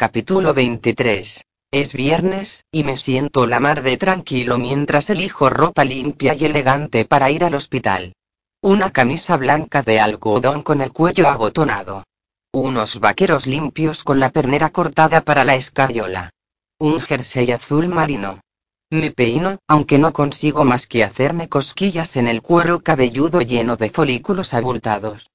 [0.00, 1.44] Capítulo 23.
[1.70, 7.04] Es viernes, y me siento la mar de tranquilo mientras elijo ropa limpia y elegante
[7.04, 8.14] para ir al hospital.
[8.62, 12.04] Una camisa blanca de algodón con el cuello abotonado.
[12.50, 16.30] Unos vaqueros limpios con la pernera cortada para la escayola.
[16.78, 18.40] Un jersey azul marino.
[18.88, 23.90] Me peino, aunque no consigo más que hacerme cosquillas en el cuero cabelludo lleno de
[23.90, 25.28] folículos abultados.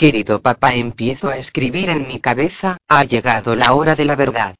[0.00, 4.54] Querido papá, empiezo a escribir en mi cabeza, ha llegado la hora de la verdad.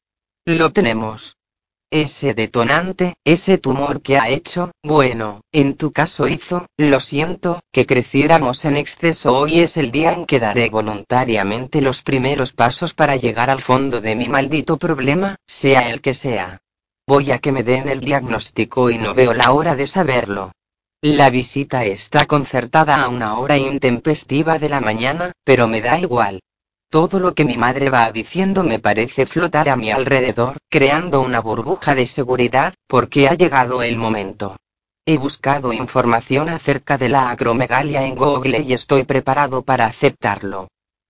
[0.45, 1.35] Lo tenemos.
[1.89, 7.87] Ese detonante, ese tumor que ha hecho, bueno, en tu caso hizo, lo siento, que
[7.87, 9.35] creciéramos en exceso.
[9.35, 13.99] Hoy es el día en que daré voluntariamente los primeros pasos para llegar al fondo
[13.99, 16.61] de mi maldito problema, sea el que sea.
[17.07, 20.51] Voy a que me den el diagnóstico y no veo la hora de saberlo.
[21.03, 26.41] La visita está concertada a una hora intempestiva de la mañana, pero me da igual.
[26.91, 31.39] Todo lo que mi madre va diciendo me parece flotar a mi alrededor, creando una
[31.39, 34.57] burbuja de seguridad, porque ha llegado el momento.
[35.03, 40.67] He buscado información acerca de la acromegalia en Google y estoy preparado para aceptarlo.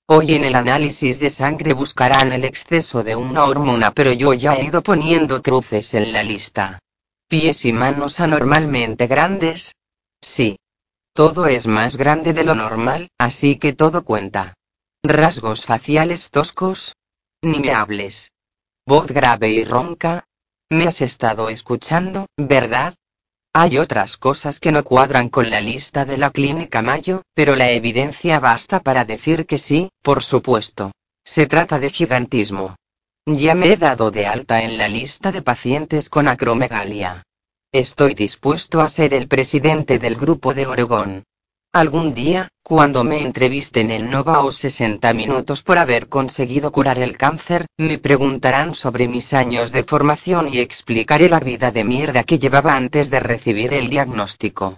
[0.07, 4.55] Hoy en el análisis de sangre buscarán el exceso de una hormona, pero yo ya
[4.55, 6.79] he ido poniendo cruces en la lista.
[7.27, 9.73] Pies y manos anormalmente grandes,
[10.21, 10.57] Sí.
[11.13, 14.53] Todo es más grande de lo normal, así que todo cuenta.
[15.03, 16.95] Rasgos faciales toscos.
[17.41, 18.31] Ni me hables.
[18.85, 20.25] Voz grave y ronca.
[20.69, 22.95] Me has estado escuchando, ¿verdad?
[23.53, 27.71] Hay otras cosas que no cuadran con la lista de la clínica Mayo, pero la
[27.71, 30.91] evidencia basta para decir que sí, por supuesto.
[31.25, 32.77] Se trata de gigantismo.
[33.25, 37.23] Ya me he dado de alta en la lista de pacientes con acromegalia.
[37.73, 41.23] Estoy dispuesto a ser el presidente del grupo de Oregón.
[41.71, 47.17] Algún día, cuando me entrevisten en Nova o 60 minutos por haber conseguido curar el
[47.17, 52.39] cáncer, me preguntarán sobre mis años de formación y explicaré la vida de mierda que
[52.39, 54.75] llevaba antes de recibir el diagnóstico.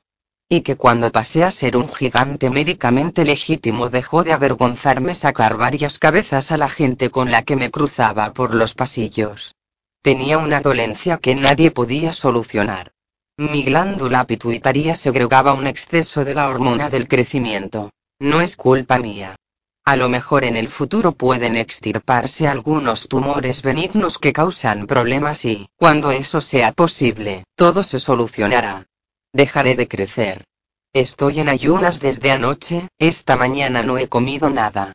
[0.47, 5.97] Y que cuando pasé a ser un gigante médicamente legítimo dejó de avergonzarme sacar varias
[5.97, 9.55] cabezas a la gente con la que me cruzaba por los pasillos.
[10.03, 12.91] Tenía una dolencia que nadie podía solucionar.
[13.37, 17.89] Mi glándula pituitaria segregaba un exceso de la hormona del crecimiento.
[18.19, 19.37] No es culpa mía.
[19.85, 25.69] A lo mejor en el futuro pueden extirparse algunos tumores benignos que causan problemas y,
[25.77, 28.85] cuando eso sea posible, todo se solucionará.
[29.31, 30.43] Dejaré de crecer.
[30.91, 34.91] Estoy en ayunas desde anoche, esta mañana no he comido nada.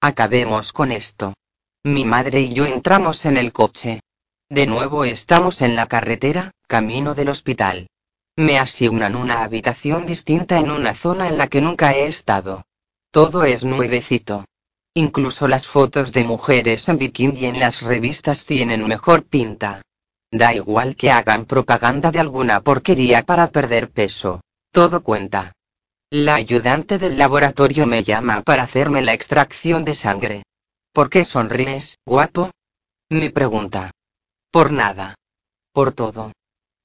[0.00, 1.34] Acabemos con esto.
[1.82, 4.00] Mi madre y yo entramos en el coche.
[4.52, 7.88] De nuevo estamos en la carretera, camino del hospital.
[8.36, 12.66] Me asignan una habitación distinta en una zona en la que nunca he estado.
[13.10, 14.44] Todo es nuevecito.
[14.92, 19.80] Incluso las fotos de mujeres en bikini en las revistas tienen mejor pinta.
[20.30, 24.42] Da igual que hagan propaganda de alguna porquería para perder peso.
[24.70, 25.54] Todo cuenta.
[26.10, 30.42] La ayudante del laboratorio me llama para hacerme la extracción de sangre.
[30.92, 32.50] ¿Por qué sonríes, guapo?
[33.08, 33.92] Me pregunta.
[34.52, 35.14] Por nada.
[35.72, 36.32] Por todo.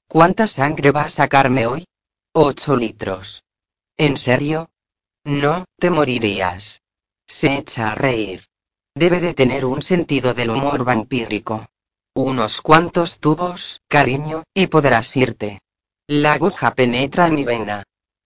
[0.08, 1.84] ¿Cuánta sangre va a sacarme hoy?
[2.32, 3.42] Ocho litros.
[3.98, 4.70] ¿En serio?
[5.24, 6.80] No, te morirías.
[7.26, 8.46] Se echa a reír.
[8.94, 11.66] Debe de tener un sentido del humor vampírico.
[12.14, 15.60] Unos cuantos tubos, cariño, y podrás irte.
[16.06, 17.82] La aguja penetra en mi vena.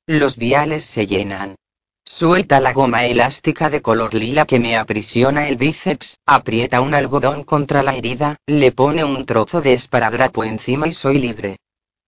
[0.07, 1.57] Los viales se llenan.
[2.05, 7.45] Suelta la goma elástica de color lila que me aprisiona el bíceps, aprieta un algodón
[7.45, 11.59] contra la herida, le pone un trozo de esparadrapo encima y soy libre.